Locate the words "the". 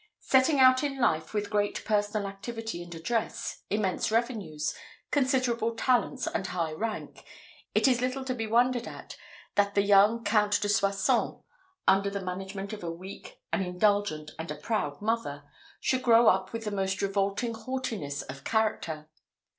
9.75-9.83, 12.09-12.19, 16.65-16.71